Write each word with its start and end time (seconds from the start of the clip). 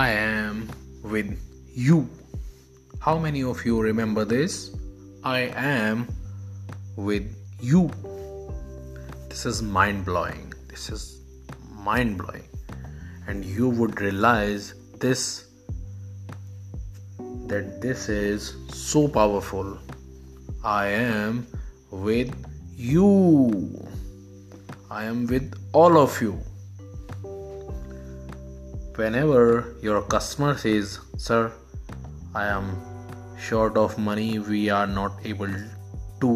I 0.00 0.08
am 0.12 0.66
with 1.02 1.30
you. 1.74 2.08
How 3.00 3.18
many 3.18 3.42
of 3.42 3.66
you 3.66 3.82
remember 3.82 4.24
this? 4.24 4.74
I 5.22 5.40
am 5.62 6.08
with 6.96 7.26
you. 7.60 7.90
This 9.28 9.44
is 9.44 9.60
mind 9.62 10.06
blowing. 10.06 10.54
This 10.68 10.88
is 10.88 11.20
mind 11.84 12.16
blowing. 12.16 12.48
And 13.26 13.44
you 13.44 13.68
would 13.68 14.00
realize 14.00 14.72
this 15.00 15.48
that 17.52 17.82
this 17.82 18.08
is 18.08 18.54
so 18.72 19.06
powerful. 19.06 19.76
I 20.64 20.86
am 20.86 21.46
with 21.90 22.32
you. 22.74 23.86
I 24.90 25.04
am 25.04 25.26
with 25.26 25.52
all 25.74 25.98
of 25.98 26.22
you. 26.22 26.40
Whenever 29.00 29.76
your 29.80 30.02
customer 30.02 30.58
says, 30.58 30.98
Sir, 31.16 31.50
I 32.34 32.44
am 32.48 32.66
short 33.38 33.78
of 33.78 33.96
money, 33.96 34.38
we 34.38 34.68
are 34.68 34.86
not 34.86 35.12
able 35.24 35.54
to, 36.20 36.30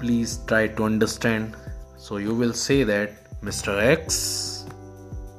please 0.00 0.40
try 0.48 0.66
to 0.66 0.82
understand. 0.82 1.54
So 1.96 2.16
you 2.16 2.34
will 2.34 2.52
say 2.52 2.82
that, 2.82 3.40
Mr. 3.42 3.80
X, 3.80 4.66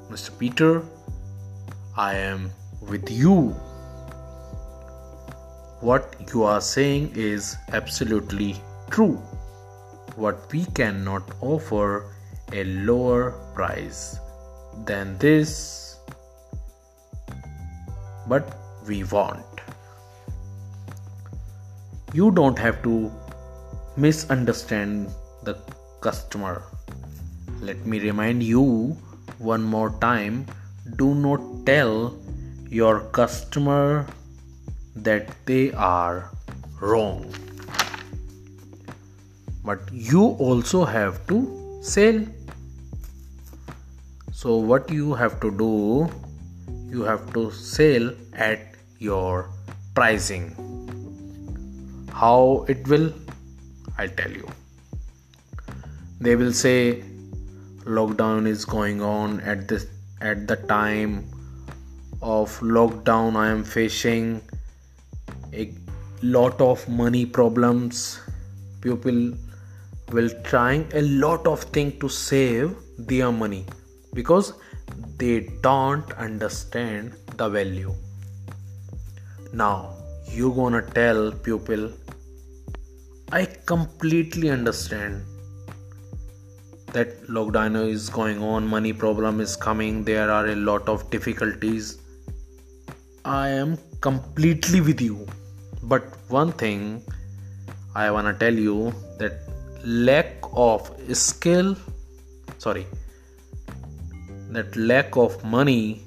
Mr. 0.10 0.32
Peter, 0.40 0.82
I 1.98 2.14
am 2.14 2.52
with 2.80 3.12
you. 3.12 3.50
What 5.82 6.16
you 6.34 6.44
are 6.44 6.62
saying 6.62 7.12
is 7.16 7.58
absolutely 7.74 8.56
true. 8.92 9.16
What 10.16 10.50
we 10.54 10.64
cannot 10.68 11.30
offer 11.42 12.16
a 12.54 12.64
lower 12.64 13.32
price 13.54 14.20
than 14.86 15.18
this, 15.18 15.98
but 18.28 18.56
we 18.88 19.04
want. 19.04 19.46
You 22.14 22.32
don't 22.32 22.58
have 22.58 22.82
to 22.84 23.12
misunderstand 23.98 25.12
the 25.44 25.56
customer. 26.02 26.64
Let 27.62 27.86
me 27.86 28.00
remind 28.00 28.44
you 28.44 28.98
one 29.38 29.64
more 29.64 29.92
time 30.00 30.46
do 30.98 31.14
not 31.14 31.42
tell 31.66 32.18
your 32.70 33.02
customer 33.12 34.06
that 34.96 35.30
they 35.46 35.72
are 35.74 36.32
wrong. 36.80 37.34
But 39.64 39.80
you 39.92 40.24
also 40.24 40.86
have 40.86 41.26
to 41.28 41.80
sell. 41.82 42.26
So, 44.40 44.56
what 44.56 44.90
you 44.90 45.16
have 45.16 45.42
to 45.42 45.52
do, 45.52 46.10
you 46.90 47.02
have 47.04 47.34
to 47.34 47.52
sell 47.52 48.10
at 48.34 48.76
your 48.98 49.50
pricing. 49.94 50.46
How 52.14 52.66
it 52.70 52.88
will, 52.88 53.12
I'll 53.98 54.16
tell 54.20 54.32
you. 54.32 54.48
They 56.22 56.38
will 56.38 56.54
say 56.54 57.04
lockdown 57.98 58.48
is 58.48 58.64
going 58.64 59.02
on 59.02 59.42
at 59.42 59.68
this 59.68 59.88
at 60.22 60.48
the 60.48 60.56
time 60.72 61.18
of 62.22 62.58
lockdown 62.78 63.38
i 63.42 63.48
am 63.50 63.64
facing 63.64 64.42
a 65.54 65.66
lot 66.22 66.60
of 66.62 66.88
money 67.02 67.26
problems 67.26 68.20
people 68.82 69.20
will 70.12 70.30
trying 70.44 70.86
a 70.94 71.02
lot 71.26 71.48
of 71.48 71.64
thing 71.78 71.94
to 72.02 72.10
save 72.10 72.76
their 73.14 73.32
money 73.32 73.64
because 74.14 74.54
they 75.18 75.50
don't 75.62 76.12
understand 76.14 77.14
the 77.38 77.50
value. 77.50 77.94
Now 79.54 79.96
you 80.32 80.54
gonna 80.54 80.82
tell 80.82 81.32
pupil 81.32 81.92
i 83.32 83.46
completely 83.72 84.50
understand 84.50 85.24
that 86.94 87.16
lockdown 87.38 87.78
is 87.88 88.10
going 88.10 88.44
on 88.44 88.68
money 88.68 88.92
problem 88.94 89.40
is 89.40 89.56
coming 89.56 90.04
there 90.04 90.30
are 90.32 90.48
a 90.48 90.56
lot 90.56 90.88
of 90.90 91.10
difficulties. 91.12 92.00
I 93.26 93.50
am 93.50 93.78
completely 94.02 94.82
with 94.82 95.02
you. 95.02 95.28
But 95.84 96.04
one 96.30 96.52
thing 96.52 97.04
i 97.96 98.10
want 98.12 98.28
to 98.28 98.34
tell 98.46 98.54
you 98.54 98.94
that 99.20 99.34
lack 99.84 100.36
of 100.54 100.90
skill 101.14 101.76
sorry 102.58 102.86
that 104.50 104.76
lack 104.76 105.16
of 105.16 105.44
money 105.44 106.02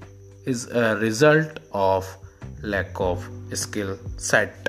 is 0.46 0.68
a 0.70 0.96
result 0.96 1.60
of 1.72 2.06
lack 2.62 3.00
of 3.00 3.28
skill 3.52 3.98
set. 4.16 4.68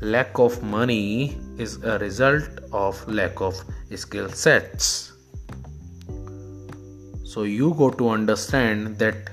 Lack 0.00 0.38
of 0.38 0.62
money 0.62 1.38
is 1.58 1.82
a 1.82 1.98
result 1.98 2.48
of 2.72 3.06
lack 3.08 3.40
of 3.40 3.62
skill 3.94 4.28
sets. 4.28 5.12
So 7.24 7.42
you 7.42 7.74
go 7.74 7.90
to 7.90 8.08
understand 8.08 8.98
that 8.98 9.30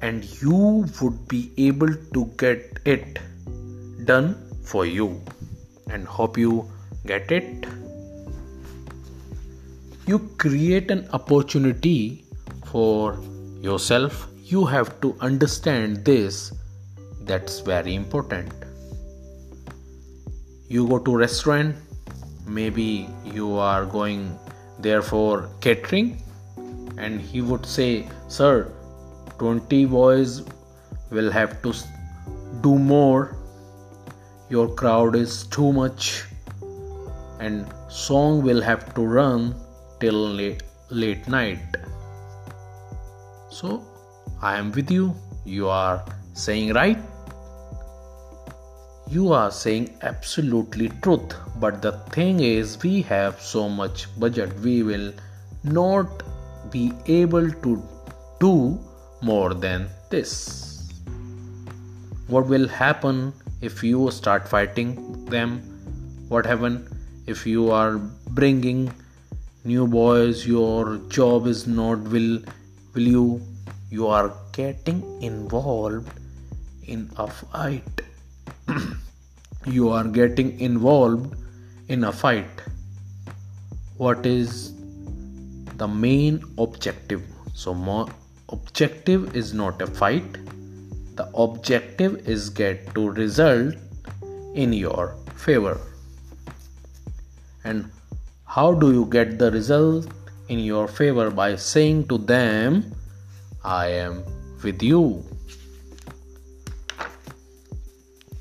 and 0.00 0.24
you 0.42 0.86
would 1.00 1.28
be 1.28 1.52
able 1.56 1.94
to 2.14 2.24
get 2.36 2.80
it 2.84 3.18
done 4.04 4.34
for 4.62 4.86
you. 4.86 5.20
And 5.90 6.06
hope 6.06 6.36
you 6.36 6.70
get 7.06 7.30
it 7.32 7.66
you 10.08 10.18
create 10.38 10.90
an 10.90 11.06
opportunity 11.12 12.24
for 12.64 13.20
yourself. 13.60 14.26
You 14.42 14.64
have 14.64 15.02
to 15.02 15.14
understand 15.20 16.02
this. 16.02 16.54
That's 17.24 17.60
very 17.60 17.94
important. 17.94 18.50
You 20.68 20.88
go 20.88 20.98
to 20.98 21.14
restaurant. 21.14 21.76
Maybe 22.46 23.06
you 23.22 23.58
are 23.58 23.84
going 23.84 24.38
there 24.78 25.02
for 25.02 25.50
catering. 25.60 26.22
And 26.96 27.20
he 27.20 27.42
would 27.42 27.66
say 27.66 28.08
sir 28.28 28.72
20 29.38 29.84
boys 29.84 30.42
will 31.10 31.30
have 31.30 31.60
to 31.62 31.74
do 32.62 32.78
more. 32.78 33.36
Your 34.48 34.68
crowd 34.74 35.14
is 35.14 35.44
too 35.58 35.70
much. 35.70 36.24
And 37.40 37.66
song 37.88 38.42
will 38.42 38.62
have 38.62 38.94
to 38.94 39.02
run 39.02 39.54
till 40.00 40.14
late, 40.14 40.62
late 40.90 41.26
night. 41.28 41.76
So 43.50 43.82
i 44.40 44.56
am 44.56 44.72
with 44.72 44.90
you. 44.90 45.14
You 45.44 45.68
are 45.68 46.04
saying 46.34 46.72
right. 46.74 46.98
You 49.10 49.32
are 49.32 49.50
saying 49.50 49.98
absolutely 50.02 50.90
truth. 51.02 51.34
But 51.56 51.82
the 51.82 51.92
thing 52.16 52.40
is 52.40 52.80
we 52.82 53.02
have 53.02 53.40
so 53.40 53.68
much 53.68 54.06
budget. 54.20 54.54
We 54.60 54.82
will 54.82 55.12
not 55.64 56.22
be 56.70 56.92
able 57.06 57.50
to 57.50 57.82
do 58.38 58.78
more 59.22 59.54
than 59.54 59.88
this. 60.10 60.92
What 62.28 62.46
will 62.46 62.68
happen 62.68 63.32
if 63.62 63.82
you 63.82 64.10
start 64.10 64.46
fighting 64.46 65.24
them? 65.24 65.60
What 66.28 66.46
happen 66.46 66.86
if 67.26 67.46
you 67.46 67.70
are 67.70 67.98
bringing 68.30 68.92
new 69.64 69.86
boys? 69.86 70.46
Your 70.46 70.98
job 71.08 71.46
is 71.46 71.66
not 71.66 71.98
will 72.14 72.40
will 72.94 73.08
you 73.14 73.40
you 73.90 74.06
are 74.06 74.32
getting 74.52 75.02
involved 75.22 76.10
in 76.84 77.10
a 77.16 77.26
fight. 77.26 78.02
you 79.66 79.88
are 79.90 80.04
getting 80.04 80.58
involved 80.60 81.34
in 81.88 82.04
a 82.04 82.12
fight. 82.12 82.62
What 83.96 84.26
is 84.26 84.74
the 85.76 85.88
main 85.88 86.42
objective? 86.58 87.22
So 87.54 87.74
more 87.74 88.08
objective 88.48 89.34
is 89.36 89.52
not 89.52 89.82
a 89.82 89.86
fight 89.86 90.38
the 91.18 91.28
objective 91.44 92.28
is 92.32 92.48
get 92.48 92.94
to 92.94 93.10
result 93.10 93.74
in 94.64 94.72
your 94.72 95.16
favor 95.44 95.76
and 97.64 97.90
how 98.56 98.72
do 98.72 98.92
you 98.92 99.04
get 99.04 99.38
the 99.38 99.50
result 99.50 100.06
in 100.48 100.58
your 100.58 100.88
favor? 100.88 101.30
By 101.30 101.56
saying 101.56 102.08
to 102.08 102.16
them 102.16 102.94
i 103.62 103.88
am 103.88 104.24
with 104.62 104.82
you. 104.82 105.22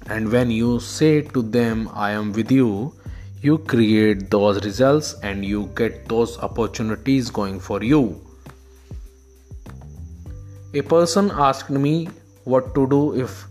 And 0.06 0.31
when 0.31 0.50
you 0.50 0.80
say 0.80 1.21
to 1.33 1.42
them 1.42 1.89
i 1.94 2.12
am 2.12 2.31
with 2.31 2.51
you 2.51 2.94
you 3.42 3.57
create 3.74 4.30
those 4.31 4.63
results 4.65 5.13
and 5.24 5.45
you 5.45 5.69
get 5.75 6.07
those 6.07 6.38
opportunities 6.39 7.30
going 7.30 7.59
for 7.59 7.83
you. 7.83 8.19
A 10.74 10.81
person 10.81 11.31
asked 11.31 11.69
me 11.69 12.09
what 12.45 12.74
to 12.75 12.88
do 12.88 13.15
if 13.15 13.45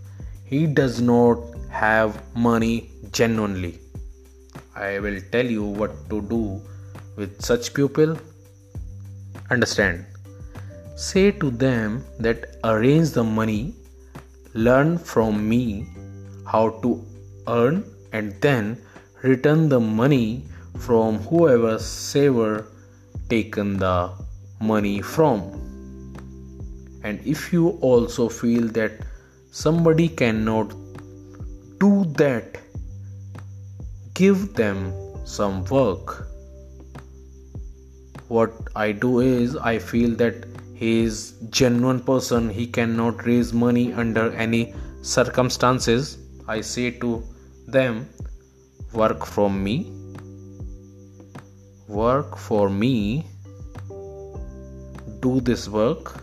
he 0.44 0.66
does 0.66 1.00
not 1.00 1.38
have 1.70 2.22
money 2.34 2.90
genuinely. 3.12 3.78
I 4.76 4.98
will 4.98 5.20
tell 5.32 5.46
you 5.46 5.64
what 5.64 5.92
to 6.10 6.20
do 6.20 6.60
with 7.16 7.40
such 7.40 7.72
people. 7.72 8.16
understand 9.54 10.04
say 11.02 11.30
to 11.40 11.50
them 11.62 12.04
that 12.18 12.46
arrange 12.70 13.10
the 13.16 13.22
money 13.22 13.74
learn 14.54 14.96
from 15.10 15.36
me 15.50 15.60
how 16.52 16.62
to 16.84 16.90
earn 17.56 17.84
and 18.12 18.34
then 18.46 18.70
return 19.22 19.68
the 19.74 19.80
money 19.80 20.44
from 20.86 21.18
whoever 21.28 21.78
saver 21.78 22.66
taken 23.34 23.76
the 23.84 23.96
money 24.72 24.96
from 25.14 25.46
and 27.04 27.20
if 27.36 27.52
you 27.52 27.68
also 27.92 28.28
feel 28.28 28.66
that 28.80 29.00
somebody 29.50 30.08
cannot 30.08 30.74
do 31.78 31.92
that 32.22 32.58
give 34.16 34.54
them 34.54 34.78
some 35.26 35.64
work. 35.66 36.12
What 38.28 38.52
i 38.82 38.90
do 39.04 39.10
is 39.20 39.56
i 39.70 39.78
feel 39.78 40.14
that 40.22 40.46
he 40.74 40.90
is 41.00 41.18
genuine 41.58 42.00
person. 42.00 42.48
He 42.50 42.66
cannot 42.66 43.24
raise 43.26 43.52
money 43.52 43.92
under 44.04 44.24
any 44.46 44.74
circumstances. 45.02 46.18
I 46.48 46.60
say 46.60 46.90
to 47.04 47.10
them 47.66 48.08
work 48.92 49.26
from 49.26 49.62
me. 49.64 49.76
Work 51.88 52.36
for 52.36 52.68
me. 52.68 53.26
Do 55.20 55.40
this 55.40 55.68
work 55.68 56.14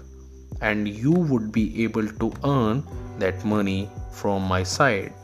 and 0.62 0.88
you 0.88 1.12
would 1.12 1.52
be 1.52 1.84
able 1.84 2.08
to 2.24 2.32
earn 2.44 2.84
that 3.20 3.44
money 3.44 3.90
from 4.22 4.44
my 4.56 4.64
side 4.64 5.24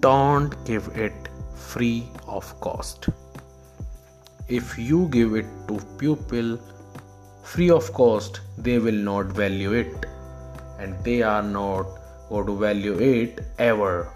don't 0.00 0.54
give 0.64 0.88
it 0.96 1.28
free 1.54 2.08
of 2.26 2.58
cost. 2.60 3.08
If 4.48 4.78
you 4.78 5.08
give 5.08 5.34
it 5.34 5.46
to 5.68 5.78
pupil 5.98 6.58
free 7.42 7.70
of 7.70 7.92
cost 7.92 8.40
they 8.58 8.78
will 8.78 9.00
not 9.10 9.26
value 9.26 9.72
it. 9.72 10.06
And 10.78 11.02
they 11.04 11.22
are 11.22 11.42
not 11.42 11.86
going 12.28 12.46
to 12.46 12.56
value 12.56 12.98
it 12.98 13.40
ever. 13.58 14.12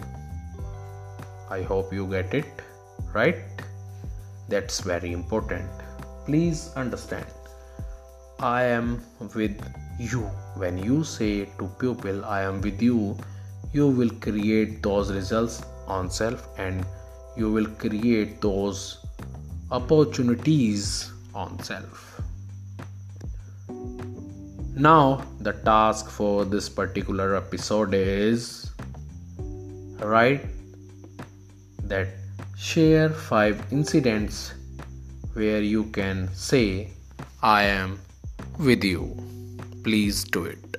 I 1.50 1.62
hope 1.62 1.92
you 1.92 2.06
get 2.06 2.34
it 2.34 2.62
right. 3.12 3.36
That's 4.48 4.80
very 4.80 5.12
important. 5.12 5.68
Please 6.26 6.70
understand. 6.76 7.26
I 8.38 8.64
am 8.64 9.02
with 9.34 9.60
you. 9.98 10.20
When 10.56 10.78
you 10.78 11.04
say 11.04 11.46
to 11.58 11.68
pupil 11.78 12.24
i 12.24 12.42
am 12.42 12.60
with 12.60 12.82
you 12.82 13.16
you 13.72 13.88
will 13.88 14.10
create 14.26 14.82
those 14.82 15.12
results 15.12 15.62
on 15.86 16.10
self 16.10 16.48
and 16.58 16.84
you 17.36 17.50
will 17.50 17.66
create 17.84 18.40
those 18.40 19.04
opportunities 19.70 21.12
on 21.34 21.58
self 21.62 22.20
now 24.74 25.24
the 25.40 25.52
task 25.70 26.10
for 26.10 26.44
this 26.44 26.68
particular 26.68 27.36
episode 27.36 27.94
is 27.94 28.70
write 30.00 30.44
that 31.84 32.08
Share 32.60 33.08
5 33.08 33.72
incidents 33.72 34.52
where 35.32 35.62
you 35.62 35.84
can 35.84 36.28
say, 36.34 36.90
I 37.42 37.62
am 37.62 37.98
with 38.58 38.84
you. 38.84 39.16
Please 39.82 40.24
do 40.24 40.44
it. 40.44 40.69